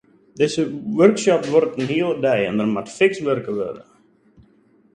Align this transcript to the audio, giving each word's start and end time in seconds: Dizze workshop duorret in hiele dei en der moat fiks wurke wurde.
Dizze 0.41 0.63
workshop 1.01 1.43
duorret 1.49 1.77
in 1.83 1.91
hiele 1.93 2.15
dei 2.25 2.41
en 2.47 2.57
der 2.59 2.71
moat 2.73 2.91
fiks 2.97 3.19
wurke 3.25 3.51
wurde. 3.57 3.83